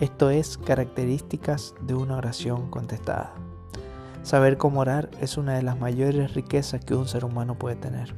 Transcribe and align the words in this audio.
Esto 0.00 0.30
es 0.30 0.56
características 0.56 1.74
de 1.82 1.94
una 1.94 2.16
oración 2.16 2.70
contestada. 2.70 3.34
Saber 4.22 4.56
cómo 4.56 4.80
orar 4.80 5.10
es 5.20 5.36
una 5.36 5.56
de 5.56 5.62
las 5.62 5.78
mayores 5.78 6.32
riquezas 6.32 6.82
que 6.82 6.94
un 6.94 7.06
ser 7.06 7.22
humano 7.22 7.58
puede 7.58 7.76
tener, 7.76 8.14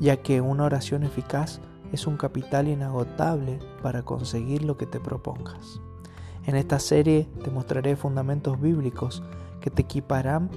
ya 0.00 0.16
que 0.16 0.40
una 0.40 0.64
oración 0.64 1.02
eficaz 1.02 1.60
es 1.92 2.06
un 2.06 2.16
capital 2.16 2.66
inagotable 2.68 3.58
para 3.82 4.04
conseguir 4.04 4.64
lo 4.64 4.78
que 4.78 4.86
te 4.86 4.98
propongas. 4.98 5.82
En 6.46 6.56
esta 6.56 6.78
serie 6.78 7.28
te 7.44 7.50
mostraré 7.50 7.94
fundamentos 7.94 8.58
bíblicos 8.58 9.22
que 9.60 9.68
te 9.68 9.82
equiparán 9.82 10.48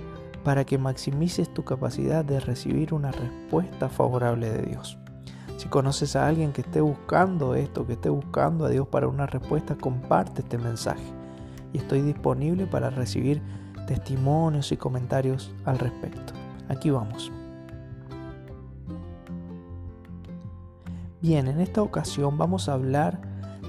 para 0.46 0.64
que 0.64 0.78
maximices 0.78 1.54
tu 1.54 1.66
capacidad 1.66 2.24
de 2.24 2.40
recibir 2.40 2.94
una 2.94 3.12
respuesta 3.12 3.90
favorable 3.90 4.50
de 4.50 4.62
Dios. 4.68 4.98
Si 5.60 5.68
conoces 5.68 6.16
a 6.16 6.26
alguien 6.26 6.54
que 6.54 6.62
esté 6.62 6.80
buscando 6.80 7.54
esto, 7.54 7.86
que 7.86 7.92
esté 7.92 8.08
buscando 8.08 8.64
a 8.64 8.70
Dios 8.70 8.88
para 8.88 9.10
una 9.10 9.26
respuesta, 9.26 9.76
comparte 9.76 10.40
este 10.42 10.58
mensaje. 10.58 11.04
Y 11.74 11.80
estoy 11.80 12.02
disponible 12.02 12.66
para 12.66 12.90
recibir 12.90 13.42
testimonios 13.86 14.72
y 14.72 14.78
comentarios 14.78 15.54
al 15.66 15.78
respecto. 15.78 16.32
Aquí 16.70 16.92
vamos. 16.92 17.30
Bien, 21.22 21.50
en 21.50 21.60
esta 21.60 21.82
ocasión 21.82 22.38
vamos 22.38 22.70
a 22.70 22.74
hablar 22.76 23.20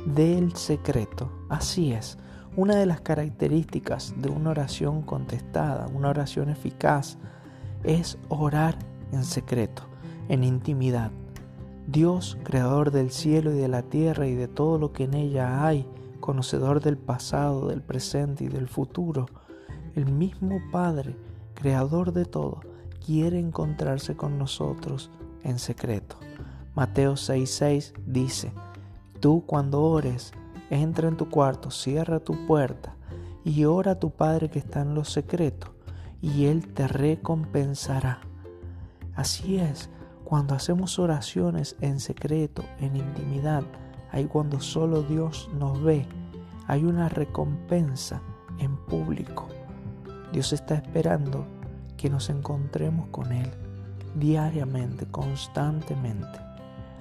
del 0.06 0.54
secreto. 0.54 1.28
Así 1.48 1.92
es, 1.92 2.18
una 2.54 2.76
de 2.76 2.86
las 2.86 3.00
características 3.00 4.14
de 4.16 4.28
una 4.28 4.50
oración 4.50 5.02
contestada, 5.02 5.88
una 5.88 6.10
oración 6.10 6.50
eficaz, 6.50 7.18
es 7.82 8.16
orar 8.28 8.76
en 9.10 9.24
secreto, 9.24 9.82
en 10.28 10.44
intimidad. 10.44 11.10
Dios, 11.90 12.38
creador 12.44 12.92
del 12.92 13.10
cielo 13.10 13.52
y 13.52 13.58
de 13.58 13.66
la 13.66 13.82
tierra 13.82 14.28
y 14.28 14.36
de 14.36 14.46
todo 14.46 14.78
lo 14.78 14.92
que 14.92 15.04
en 15.04 15.14
ella 15.14 15.66
hay, 15.66 15.88
conocedor 16.20 16.80
del 16.80 16.96
pasado, 16.96 17.66
del 17.66 17.82
presente 17.82 18.44
y 18.44 18.48
del 18.48 18.68
futuro, 18.68 19.26
el 19.96 20.06
mismo 20.06 20.60
Padre, 20.70 21.16
creador 21.54 22.12
de 22.12 22.26
todo, 22.26 22.60
quiere 23.04 23.40
encontrarse 23.40 24.16
con 24.16 24.38
nosotros 24.38 25.10
en 25.42 25.58
secreto. 25.58 26.14
Mateo 26.76 27.14
6:6 27.14 27.92
dice, 28.06 28.52
Tú 29.18 29.42
cuando 29.44 29.82
ores, 29.82 30.32
entra 30.70 31.08
en 31.08 31.16
tu 31.16 31.28
cuarto, 31.28 31.72
cierra 31.72 32.20
tu 32.20 32.46
puerta 32.46 32.94
y 33.44 33.64
ora 33.64 33.92
a 33.92 33.98
tu 33.98 34.10
Padre 34.10 34.48
que 34.48 34.60
está 34.60 34.82
en 34.82 34.94
lo 34.94 35.02
secreto, 35.02 35.74
y 36.22 36.44
Él 36.44 36.72
te 36.72 36.86
recompensará. 36.86 38.20
Así 39.16 39.58
es, 39.58 39.90
cuando 40.30 40.54
hacemos 40.54 41.00
oraciones 41.00 41.74
en 41.80 41.98
secreto, 41.98 42.62
en 42.78 42.94
intimidad, 42.94 43.64
ahí 44.12 44.26
cuando 44.26 44.60
solo 44.60 45.02
Dios 45.02 45.50
nos 45.58 45.82
ve, 45.82 46.06
hay 46.68 46.84
una 46.84 47.08
recompensa 47.08 48.22
en 48.60 48.76
público. 48.76 49.48
Dios 50.32 50.52
está 50.52 50.76
esperando 50.76 51.44
que 51.96 52.08
nos 52.08 52.30
encontremos 52.30 53.08
con 53.08 53.32
Él 53.32 53.50
diariamente, 54.14 55.04
constantemente. 55.06 56.38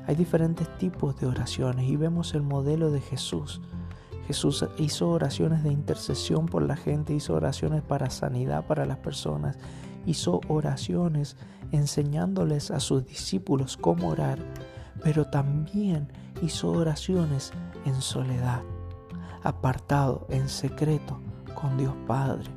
Hay 0.07 0.15
diferentes 0.15 0.67
tipos 0.79 1.15
de 1.19 1.27
oraciones 1.27 1.87
y 1.87 1.97
vemos 1.97 2.33
el 2.33 2.41
modelo 2.41 2.89
de 2.89 2.99
Jesús. 2.99 3.61
Jesús 4.25 4.65
hizo 4.79 5.07
oraciones 5.07 5.63
de 5.63 5.71
intercesión 5.71 6.47
por 6.47 6.63
la 6.63 6.77
gente, 6.77 7.13
hizo 7.13 7.35
oraciones 7.35 7.83
para 7.83 8.09
sanidad 8.09 8.65
para 8.65 8.87
las 8.87 8.97
personas, 8.97 9.55
hizo 10.05 10.41
oraciones 10.47 11.37
enseñándoles 11.71 12.71
a 12.71 12.79
sus 12.79 13.05
discípulos 13.05 13.77
cómo 13.77 14.09
orar, 14.09 14.39
pero 15.03 15.25
también 15.25 16.11
hizo 16.41 16.71
oraciones 16.71 17.51
en 17.85 18.01
soledad, 18.01 18.61
apartado, 19.43 20.25
en 20.29 20.49
secreto, 20.49 21.19
con 21.53 21.77
Dios 21.77 21.93
Padre. 22.07 22.49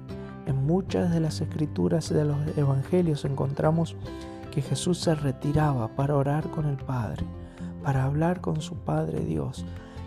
En 0.46 0.66
muchas 0.66 1.10
de 1.12 1.20
las 1.20 1.40
escrituras 1.40 2.08
de 2.08 2.24
los 2.24 2.36
evangelios 2.56 3.24
encontramos 3.24 3.96
que 4.50 4.62
Jesús 4.62 4.98
se 4.98 5.14
retiraba 5.14 5.88
para 5.94 6.16
orar 6.16 6.50
con 6.50 6.66
el 6.66 6.76
Padre, 6.76 7.24
para 7.82 8.04
hablar 8.04 8.40
con 8.40 8.60
su 8.60 8.76
Padre 8.76 9.20
Dios, 9.20 9.64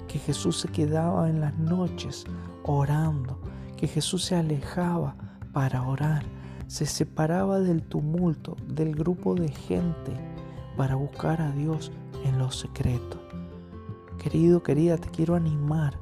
que 0.07 0.19
Jesús 0.19 0.59
se 0.59 0.67
quedaba 0.67 1.29
en 1.29 1.41
las 1.41 1.57
noches 1.57 2.25
orando, 2.63 3.39
que 3.77 3.87
Jesús 3.87 4.23
se 4.25 4.35
alejaba 4.35 5.15
para 5.51 5.83
orar, 5.83 6.23
se 6.67 6.85
separaba 6.85 7.59
del 7.59 7.83
tumulto, 7.83 8.55
del 8.67 8.95
grupo 8.95 9.35
de 9.35 9.49
gente, 9.49 10.11
para 10.77 10.95
buscar 10.95 11.41
a 11.41 11.51
Dios 11.51 11.91
en 12.23 12.37
lo 12.39 12.51
secreto. 12.51 13.21
Querido, 14.17 14.63
querida, 14.63 14.97
te 14.97 15.09
quiero 15.09 15.35
animar 15.35 15.99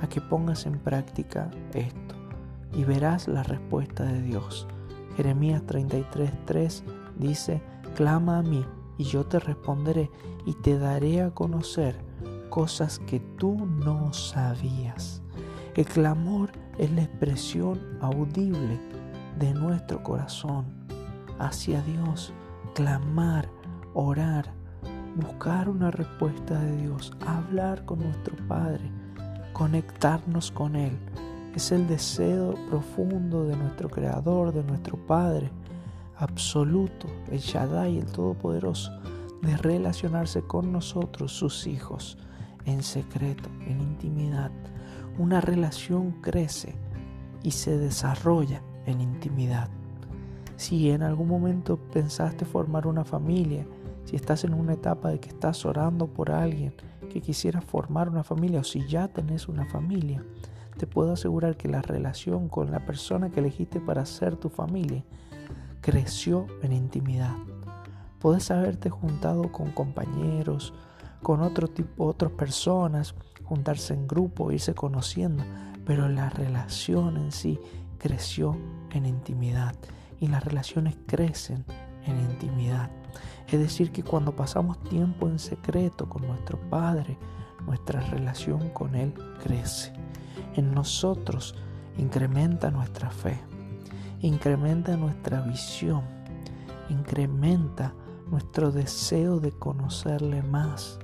a 0.00 0.08
que 0.08 0.20
pongas 0.20 0.66
en 0.66 0.78
práctica 0.78 1.50
esto 1.72 2.14
y 2.72 2.84
verás 2.84 3.28
la 3.28 3.42
respuesta 3.42 4.04
de 4.04 4.22
Dios. 4.22 4.66
Jeremías 5.16 5.62
33:3 5.66 6.82
dice, 7.16 7.62
clama 7.94 8.38
a 8.38 8.42
mí 8.42 8.64
y 8.98 9.04
yo 9.04 9.24
te 9.24 9.38
responderé 9.38 10.10
y 10.46 10.54
te 10.54 10.78
daré 10.78 11.22
a 11.22 11.30
conocer 11.30 11.96
cosas 12.50 12.98
que 13.00 13.20
tú 13.20 13.66
no 13.66 14.12
sabías. 14.12 15.22
El 15.74 15.86
clamor 15.86 16.52
es 16.78 16.90
la 16.92 17.02
expresión 17.02 17.80
audible 18.00 18.78
de 19.38 19.52
nuestro 19.54 20.02
corazón 20.02 20.66
hacia 21.38 21.82
Dios, 21.82 22.32
clamar, 22.74 23.48
orar, 23.94 24.52
buscar 25.16 25.68
una 25.68 25.90
respuesta 25.90 26.58
de 26.60 26.76
Dios, 26.76 27.12
hablar 27.26 27.84
con 27.84 28.00
nuestro 28.00 28.36
Padre, 28.48 28.90
conectarnos 29.52 30.50
con 30.50 30.76
Él. 30.76 30.96
Es 31.54 31.72
el 31.72 31.86
deseo 31.86 32.54
profundo 32.68 33.44
de 33.44 33.56
nuestro 33.56 33.88
Creador, 33.88 34.52
de 34.52 34.64
nuestro 34.64 34.96
Padre, 35.06 35.50
absoluto, 36.16 37.08
el 37.30 37.38
Shaddai, 37.38 37.98
el 37.98 38.06
Todopoderoso, 38.06 38.90
de 39.42 39.56
relacionarse 39.56 40.42
con 40.42 40.72
nosotros, 40.72 41.32
sus 41.32 41.66
hijos, 41.66 42.18
en 42.64 42.82
secreto, 42.82 43.48
en 43.66 43.80
intimidad. 43.80 44.50
Una 45.18 45.40
relación 45.40 46.12
crece 46.22 46.74
y 47.42 47.52
se 47.52 47.76
desarrolla 47.76 48.62
en 48.86 49.00
intimidad. 49.00 49.68
Si 50.56 50.90
en 50.90 51.02
algún 51.02 51.28
momento 51.28 51.76
pensaste 51.76 52.44
formar 52.44 52.86
una 52.86 53.04
familia, 53.04 53.66
si 54.04 54.16
estás 54.16 54.44
en 54.44 54.54
una 54.54 54.74
etapa 54.74 55.10
de 55.10 55.18
que 55.18 55.28
estás 55.28 55.64
orando 55.64 56.06
por 56.06 56.30
alguien 56.30 56.74
que 57.10 57.20
quisiera 57.20 57.60
formar 57.60 58.08
una 58.08 58.22
familia 58.22 58.60
o 58.60 58.64
si 58.64 58.86
ya 58.86 59.08
tenés 59.08 59.48
una 59.48 59.66
familia, 59.66 60.22
te 60.76 60.86
puedo 60.86 61.12
asegurar 61.12 61.56
que 61.56 61.68
la 61.68 61.82
relación 61.82 62.48
con 62.48 62.70
la 62.70 62.84
persona 62.84 63.30
que 63.30 63.40
elegiste 63.40 63.80
para 63.80 64.04
ser 64.06 64.36
tu 64.36 64.48
familia 64.48 65.04
creció 65.80 66.46
en 66.62 66.72
intimidad. 66.72 67.34
Puedes 68.18 68.50
haberte 68.50 68.90
juntado 68.90 69.52
con 69.52 69.70
compañeros, 69.70 70.72
con 71.22 71.42
otro 71.42 71.68
tipo, 71.68 72.06
otras 72.06 72.32
personas, 72.32 73.14
juntarse 73.44 73.94
en 73.94 74.08
grupo, 74.08 74.50
irse 74.50 74.74
conociendo, 74.74 75.44
pero 75.84 76.08
la 76.08 76.30
relación 76.30 77.16
en 77.16 77.32
sí 77.32 77.60
creció 77.98 78.56
en 78.94 79.06
intimidad 79.06 79.74
y 80.20 80.28
las 80.28 80.44
relaciones 80.44 80.96
crecen 81.06 81.64
en 82.06 82.18
intimidad. 82.20 82.90
Es 83.48 83.58
decir, 83.58 83.92
que 83.92 84.02
cuando 84.02 84.34
pasamos 84.34 84.82
tiempo 84.84 85.28
en 85.28 85.38
secreto 85.38 86.08
con 86.08 86.26
nuestro 86.26 86.58
Padre, 86.70 87.18
nuestra 87.66 88.00
relación 88.00 88.70
con 88.70 88.94
Él 88.94 89.14
crece. 89.42 89.92
En 90.54 90.72
nosotros 90.72 91.54
incrementa 91.98 92.70
nuestra 92.70 93.10
fe, 93.10 93.40
incrementa 94.20 94.96
nuestra 94.96 95.40
visión, 95.40 96.02
incrementa 96.88 97.94
nuestro 98.30 98.70
deseo 98.70 99.40
de 99.40 99.52
conocerle 99.52 100.42
más, 100.42 100.98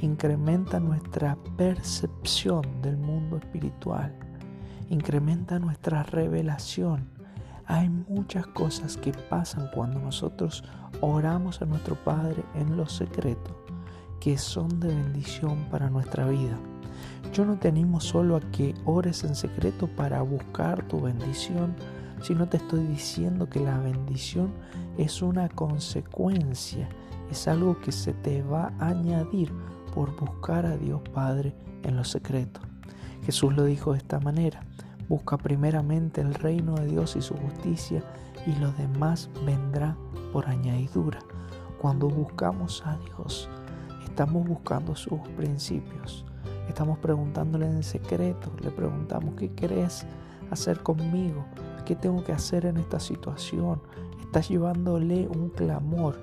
incrementa 0.00 0.80
nuestra 0.80 1.36
percepción 1.56 2.80
del 2.82 2.96
mundo 2.96 3.36
espiritual 3.36 4.14
incrementa 4.90 5.58
nuestra 5.58 6.02
revelación. 6.02 7.08
Hay 7.72 7.88
muchas 7.88 8.48
cosas 8.48 8.96
que 8.96 9.12
pasan 9.12 9.70
cuando 9.72 10.00
nosotros 10.00 10.64
oramos 11.00 11.62
a 11.62 11.66
nuestro 11.66 11.94
Padre 11.94 12.42
en 12.56 12.76
lo 12.76 12.88
secreto, 12.88 13.64
que 14.18 14.36
son 14.38 14.80
de 14.80 14.88
bendición 14.88 15.68
para 15.70 15.88
nuestra 15.88 16.26
vida. 16.26 16.58
Yo 17.32 17.44
no 17.44 17.60
te 17.60 17.68
animo 17.68 18.00
solo 18.00 18.34
a 18.34 18.40
que 18.40 18.74
ores 18.86 19.22
en 19.22 19.36
secreto 19.36 19.86
para 19.86 20.20
buscar 20.22 20.82
tu 20.88 21.02
bendición, 21.02 21.76
sino 22.22 22.48
te 22.48 22.56
estoy 22.56 22.84
diciendo 22.86 23.48
que 23.48 23.60
la 23.60 23.78
bendición 23.78 24.50
es 24.98 25.22
una 25.22 25.48
consecuencia, 25.48 26.88
es 27.30 27.46
algo 27.46 27.80
que 27.80 27.92
se 27.92 28.14
te 28.14 28.42
va 28.42 28.72
a 28.80 28.88
añadir 28.88 29.52
por 29.94 30.18
buscar 30.18 30.66
a 30.66 30.76
Dios 30.76 31.02
Padre 31.14 31.54
en 31.84 31.96
lo 31.96 32.02
secreto. 32.02 32.62
Jesús 33.22 33.54
lo 33.54 33.64
dijo 33.64 33.92
de 33.92 33.98
esta 33.98 34.18
manera, 34.18 34.64
busca 35.10 35.36
primeramente 35.36 36.20
el 36.20 36.32
reino 36.32 36.76
de 36.76 36.86
Dios 36.86 37.16
y 37.16 37.20
su 37.20 37.34
justicia 37.34 38.02
y 38.46 38.54
lo 38.60 38.70
demás 38.72 39.28
vendrá 39.44 39.96
por 40.32 40.46
añadidura. 40.48 41.18
Cuando 41.80 42.08
buscamos 42.08 42.82
a 42.86 42.96
Dios, 42.98 43.50
estamos 44.06 44.46
buscando 44.46 44.94
sus 44.94 45.20
principios, 45.36 46.24
Estamos 46.70 46.98
preguntándole 46.98 47.66
en 47.66 47.82
secreto, 47.82 48.52
le 48.62 48.70
preguntamos, 48.70 49.34
¿qué 49.34 49.50
querés 49.50 50.06
hacer 50.52 50.84
conmigo? 50.84 51.44
¿Qué 51.84 51.96
tengo 51.96 52.22
que 52.22 52.30
hacer 52.30 52.64
en 52.64 52.76
esta 52.76 53.00
situación? 53.00 53.82
Estás 54.20 54.48
llevándole 54.48 55.26
un 55.26 55.48
clamor 55.48 56.16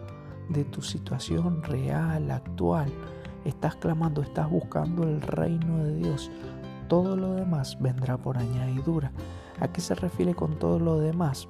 de 0.47 0.63
tu 0.63 0.81
situación 0.81 1.61
real, 1.63 2.31
actual. 2.31 2.89
Estás 3.43 3.75
clamando, 3.75 4.21
estás 4.21 4.49
buscando 4.49 5.03
el 5.03 5.21
reino 5.21 5.83
de 5.83 5.95
Dios. 5.97 6.31
Todo 6.87 7.15
lo 7.15 7.33
demás 7.33 7.77
vendrá 7.79 8.17
por 8.17 8.37
añadidura. 8.37 9.11
¿A 9.59 9.67
qué 9.67 9.81
se 9.81 9.95
refiere 9.95 10.35
con 10.35 10.57
todo 10.59 10.79
lo 10.79 10.99
demás? 10.99 11.47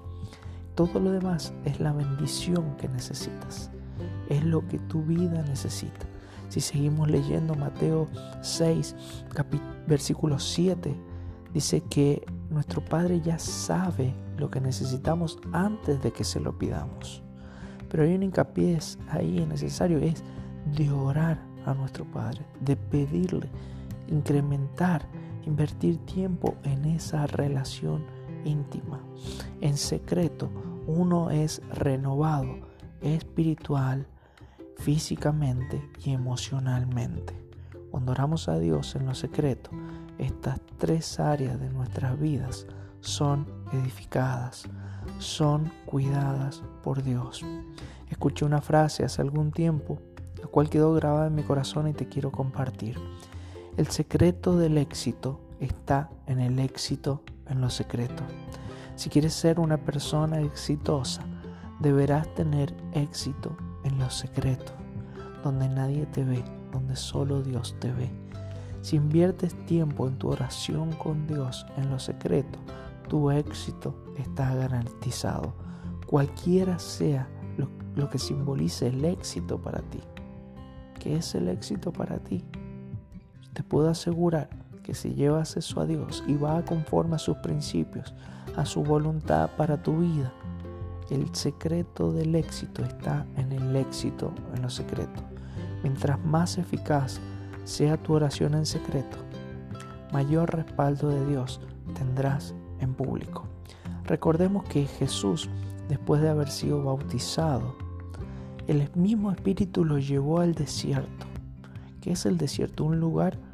Todo 0.75 0.99
lo 0.99 1.11
demás 1.11 1.53
es 1.65 1.79
la 1.79 1.91
bendición 1.91 2.75
que 2.77 2.87
necesitas. 2.87 3.71
Es 4.29 4.43
lo 4.43 4.67
que 4.67 4.79
tu 4.79 5.03
vida 5.03 5.43
necesita. 5.43 6.05
Si 6.49 6.61
seguimos 6.61 7.09
leyendo 7.09 7.55
Mateo 7.55 8.07
6, 8.41 8.95
versículo 9.87 10.39
7, 10.39 10.95
dice 11.53 11.81
que 11.81 12.25
nuestro 12.49 12.83
Padre 12.83 13.21
ya 13.21 13.37
sabe 13.37 14.13
lo 14.37 14.49
que 14.49 14.61
necesitamos 14.61 15.39
antes 15.51 16.01
de 16.01 16.11
que 16.11 16.23
se 16.23 16.39
lo 16.39 16.57
pidamos. 16.57 17.21
Pero 17.89 18.03
hay 18.03 18.15
un 18.15 18.23
hincapié 18.23 18.79
ahí 19.09 19.45
necesario, 19.45 19.97
es 19.97 20.23
de 20.75 20.91
orar 20.91 21.39
a 21.65 21.73
nuestro 21.73 22.05
Padre, 22.05 22.45
de 22.61 22.75
pedirle, 22.75 23.49
incrementar, 24.07 25.05
invertir 25.47 25.97
tiempo 26.05 26.55
en 26.63 26.85
esa 26.85 27.25
relación 27.25 28.05
íntima. 28.43 29.01
En 29.61 29.77
secreto, 29.77 30.49
uno 30.85 31.31
es 31.31 31.61
renovado 31.69 32.59
espiritual, 33.01 34.07
físicamente 34.77 35.81
y 36.03 36.11
emocionalmente. 36.11 37.33
Cuando 37.91 38.11
oramos 38.11 38.49
a 38.49 38.59
Dios 38.59 38.95
en 38.95 39.05
lo 39.05 39.15
secreto, 39.15 39.71
estas 40.17 40.59
tres 40.77 41.19
áreas 41.19 41.59
de 41.59 41.69
nuestras 41.69 42.19
vidas 42.19 42.67
son 42.99 43.47
edificadas, 43.71 44.67
son 45.19 45.71
cuidadas 45.85 46.61
por 46.83 47.03
Dios. 47.03 47.45
Escuché 48.09 48.45
una 48.45 48.61
frase 48.61 49.03
hace 49.03 49.21
algún 49.21 49.51
tiempo, 49.51 49.99
la 50.41 50.47
cual 50.47 50.69
quedó 50.69 50.93
grabada 50.93 51.27
en 51.27 51.35
mi 51.35 51.43
corazón 51.43 51.87
y 51.87 51.93
te 51.93 52.07
quiero 52.07 52.31
compartir. 52.31 52.97
El 53.77 53.85
secreto 53.89 54.57
del 54.57 54.75
éxito 54.79 55.39
está 55.59 56.09
en 56.25 56.39
el 56.39 56.57
éxito 56.57 57.21
en 57.45 57.61
lo 57.61 57.69
secreto. 57.69 58.23
Si 58.95 59.07
quieres 59.07 59.35
ser 59.35 59.59
una 59.59 59.77
persona 59.77 60.41
exitosa, 60.41 61.21
deberás 61.79 62.33
tener 62.33 62.75
éxito 62.93 63.55
en 63.83 63.99
lo 63.99 64.09
secreto, 64.09 64.71
donde 65.43 65.69
nadie 65.69 66.07
te 66.07 66.23
ve, 66.23 66.43
donde 66.71 66.95
solo 66.95 67.43
Dios 67.43 67.75
te 67.79 67.91
ve. 67.91 68.09
Si 68.81 68.95
inviertes 68.95 69.53
tiempo 69.67 70.07
en 70.07 70.17
tu 70.17 70.29
oración 70.29 70.91
con 70.93 71.27
Dios 71.27 71.67
en 71.77 71.91
lo 71.91 71.99
secreto, 71.99 72.57
tu 73.07 73.29
éxito 73.29 73.93
está 74.17 74.55
garantizado, 74.55 75.53
cualquiera 76.07 76.79
sea 76.79 77.29
lo, 77.57 77.69
lo, 77.95 78.09
que 78.09 78.17
simbolice 78.17 78.87
el 78.87 79.05
éxito 79.05 79.61
para 79.61 79.83
ti. 79.83 79.99
¿Qué 80.99 81.17
es 81.17 81.35
el 81.35 81.47
éxito 81.47 81.93
para 81.93 82.17
ti? 82.17 82.43
Te 83.57 83.63
puedo 83.63 83.89
asegurar 83.89 84.49
que 84.83 84.93
si 84.93 85.15
llevas 85.15 85.57
eso 85.57 85.81
a 85.81 85.87
Dios 85.87 86.23
y 86.27 86.35
va 86.35 86.63
conforme 86.63 87.15
a 87.15 87.17
sus 87.17 87.37
principios, 87.37 88.13
a 88.55 88.67
su 88.67 88.83
voluntad 88.83 89.49
para 89.57 89.81
tu 89.81 89.97
vida, 89.97 90.31
el 91.09 91.33
secreto 91.33 92.13
del 92.13 92.35
éxito 92.35 92.85
está 92.85 93.25
en 93.35 93.51
el 93.51 93.75
éxito 93.75 94.31
en 94.53 94.61
lo 94.61 94.69
secreto. 94.69 95.23
Mientras 95.81 96.23
más 96.23 96.59
eficaz 96.59 97.19
sea 97.63 97.97
tu 97.97 98.13
oración 98.13 98.53
en 98.53 98.67
secreto, 98.67 99.17
mayor 100.13 100.55
respaldo 100.55 101.09
de 101.09 101.25
Dios 101.25 101.59
tendrás 101.95 102.53
en 102.79 102.93
público. 102.93 103.47
Recordemos 104.05 104.65
que 104.65 104.85
Jesús, 104.85 105.49
después 105.89 106.21
de 106.21 106.29
haber 106.29 106.51
sido 106.51 106.83
bautizado, 106.83 107.75
el 108.67 108.87
mismo 108.93 109.31
Espíritu 109.31 109.83
lo 109.83 109.97
llevó 109.97 110.41
al 110.41 110.53
desierto. 110.53 111.25
¿Qué 112.01 112.11
es 112.11 112.27
el 112.27 112.37
desierto? 112.37 112.83
Un 112.83 112.99
lugar 112.99 113.46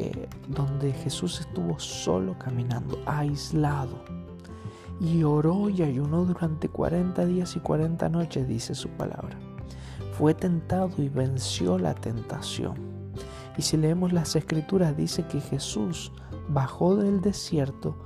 eh, 0.00 0.28
donde 0.46 0.92
Jesús 0.92 1.40
estuvo 1.40 1.80
solo 1.80 2.38
caminando, 2.38 3.02
aislado 3.04 4.04
y 5.00 5.24
oró 5.24 5.68
y 5.68 5.82
ayunó 5.82 6.24
durante 6.24 6.68
40 6.68 7.26
días 7.26 7.56
y 7.56 7.58
40 7.58 8.08
noches, 8.08 8.46
dice 8.46 8.76
su 8.76 8.90
palabra. 8.90 9.36
Fue 10.12 10.34
tentado 10.34 10.90
y 10.98 11.08
venció 11.08 11.80
la 11.80 11.94
tentación. 11.94 12.76
Y 13.56 13.62
si 13.62 13.76
leemos 13.76 14.12
las 14.12 14.36
escrituras, 14.36 14.96
dice 14.96 15.24
que 15.26 15.40
Jesús 15.40 16.12
bajó 16.48 16.94
del 16.94 17.20
desierto 17.20 17.96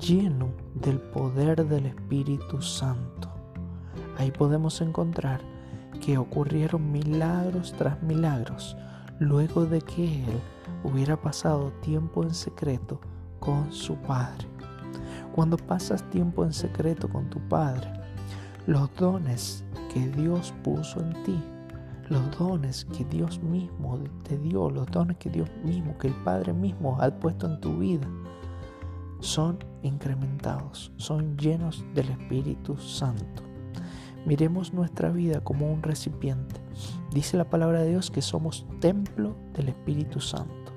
lleno 0.00 0.48
del 0.74 0.98
poder 0.98 1.64
del 1.64 1.86
Espíritu 1.86 2.60
Santo. 2.60 3.30
Ahí 4.18 4.32
podemos 4.32 4.80
encontrar 4.80 5.40
que 6.04 6.18
ocurrieron 6.18 6.90
milagros 6.90 7.72
tras 7.78 8.02
milagros 8.02 8.76
luego 9.20 9.66
de 9.66 9.82
que 9.82 10.24
Él 10.24 10.40
hubiera 10.82 11.20
pasado 11.20 11.70
tiempo 11.82 12.24
en 12.24 12.34
secreto 12.34 13.00
con 13.38 13.70
su 13.70 13.94
Padre. 13.96 14.48
Cuando 15.34 15.56
pasas 15.56 16.02
tiempo 16.10 16.44
en 16.44 16.52
secreto 16.52 17.08
con 17.08 17.28
tu 17.28 17.38
Padre, 17.48 17.92
los 18.66 18.92
dones 18.96 19.62
que 19.92 20.08
Dios 20.08 20.52
puso 20.64 21.00
en 21.00 21.22
ti, 21.22 21.38
los 22.08 22.38
dones 22.38 22.86
que 22.86 23.04
Dios 23.04 23.40
mismo 23.42 23.98
te 24.24 24.38
dio, 24.38 24.70
los 24.70 24.86
dones 24.90 25.18
que 25.18 25.28
Dios 25.28 25.50
mismo, 25.64 25.96
que 25.98 26.08
el 26.08 26.14
Padre 26.24 26.54
mismo 26.54 26.96
ha 27.00 27.10
puesto 27.10 27.46
en 27.46 27.60
tu 27.60 27.76
vida, 27.78 28.08
son 29.20 29.58
incrementados, 29.82 30.92
son 30.96 31.36
llenos 31.36 31.84
del 31.94 32.08
Espíritu 32.08 32.78
Santo. 32.78 33.42
Miremos 34.24 34.72
nuestra 34.72 35.10
vida 35.10 35.40
como 35.40 35.70
un 35.70 35.82
recipiente. 35.82 36.69
Dice 37.12 37.36
la 37.36 37.48
palabra 37.48 37.82
de 37.82 37.90
Dios 37.90 38.10
que 38.10 38.22
somos 38.22 38.66
templo 38.80 39.36
del 39.54 39.68
Espíritu 39.68 40.20
Santo. 40.20 40.72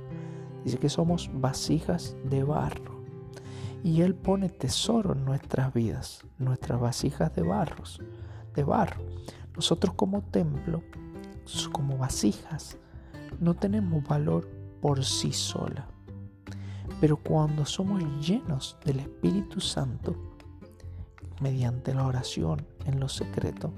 Dice 0.64 0.78
que 0.78 0.90
somos 0.90 1.30
vasijas 1.34 2.16
de 2.24 2.44
barro 2.44 3.04
y 3.84 4.02
Él 4.02 4.16
pone 4.16 4.50
tesoro 4.50 5.14
en 5.14 5.26
nuestras 5.26 5.74
vidas, 5.74 6.26
nuestras 6.40 6.80
vasijas 6.80 7.36
de 7.36 7.44
barros, 7.44 8.02
de 8.56 8.64
barro. 8.64 9.04
Nosotros 9.56 9.94
como 9.96 10.22
templo, 10.22 10.82
como 11.72 11.98
vasijas, 11.98 12.78
no 13.40 13.54
tenemos 13.56 14.04
valor 14.04 14.50
por 14.82 15.04
sí 15.04 15.34
sola. 15.34 15.88
Pero 17.02 17.18
cuando 17.18 17.66
somos 17.66 18.02
llenos 18.26 18.78
del 18.86 19.02
Espíritu 19.02 19.60
Santo, 19.60 20.16
mediante 21.42 21.94
la 21.94 22.08
oración 22.08 22.66
en 22.86 23.02
lo 23.02 23.10
secreto, 23.10 23.74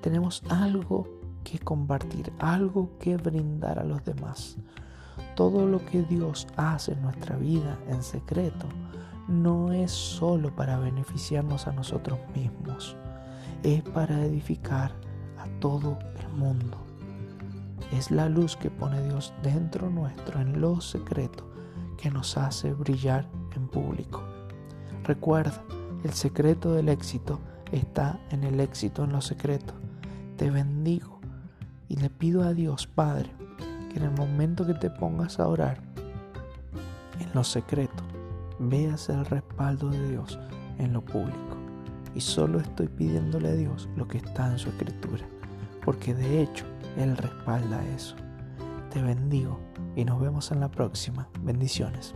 tenemos 0.00 0.44
algo 0.48 1.19
que 1.44 1.58
compartir, 1.58 2.32
algo 2.38 2.90
que 2.98 3.16
brindar 3.16 3.78
a 3.78 3.84
los 3.84 4.04
demás. 4.04 4.56
Todo 5.34 5.66
lo 5.66 5.84
que 5.84 6.02
Dios 6.02 6.46
hace 6.56 6.92
en 6.92 7.02
nuestra 7.02 7.36
vida 7.36 7.78
en 7.88 8.02
secreto 8.02 8.66
no 9.28 9.72
es 9.72 9.90
solo 9.90 10.54
para 10.54 10.78
beneficiarnos 10.78 11.66
a 11.66 11.72
nosotros 11.72 12.18
mismos, 12.34 12.96
es 13.62 13.82
para 13.82 14.24
edificar 14.24 14.92
a 15.38 15.46
todo 15.60 15.98
el 16.18 16.28
mundo. 16.36 16.78
Es 17.92 18.10
la 18.10 18.28
luz 18.28 18.56
que 18.56 18.70
pone 18.70 19.02
Dios 19.02 19.32
dentro 19.42 19.90
nuestro 19.90 20.40
en 20.40 20.60
lo 20.60 20.80
secreto 20.80 21.48
que 21.96 22.10
nos 22.10 22.36
hace 22.36 22.72
brillar 22.72 23.28
en 23.54 23.68
público. 23.68 24.22
Recuerda, 25.04 25.62
el 26.04 26.12
secreto 26.12 26.72
del 26.72 26.88
éxito 26.88 27.40
está 27.72 28.18
en 28.30 28.44
el 28.44 28.60
éxito 28.60 29.04
en 29.04 29.12
lo 29.12 29.20
secreto. 29.20 29.74
Te 30.36 30.50
bendigo 30.50 31.19
y 31.90 31.96
le 31.96 32.08
pido 32.08 32.44
a 32.44 32.54
Dios, 32.54 32.86
Padre, 32.86 33.30
que 33.90 33.98
en 33.98 34.04
el 34.04 34.12
momento 34.12 34.64
que 34.64 34.74
te 34.74 34.88
pongas 34.88 35.40
a 35.40 35.48
orar, 35.48 35.82
en 37.18 37.28
lo 37.34 37.42
secreto, 37.42 38.04
veas 38.60 39.08
el 39.08 39.26
respaldo 39.26 39.90
de 39.90 40.10
Dios 40.10 40.38
en 40.78 40.92
lo 40.92 41.04
público. 41.04 41.56
Y 42.14 42.20
solo 42.20 42.60
estoy 42.60 42.86
pidiéndole 42.86 43.48
a 43.48 43.54
Dios 43.54 43.88
lo 43.96 44.06
que 44.06 44.18
está 44.18 44.52
en 44.52 44.58
su 44.60 44.68
escritura, 44.68 45.26
porque 45.84 46.14
de 46.14 46.42
hecho 46.42 46.64
Él 46.96 47.16
respalda 47.16 47.84
eso. 47.88 48.14
Te 48.92 49.02
bendigo 49.02 49.58
y 49.96 50.04
nos 50.04 50.20
vemos 50.20 50.52
en 50.52 50.60
la 50.60 50.70
próxima. 50.70 51.28
Bendiciones. 51.42 52.14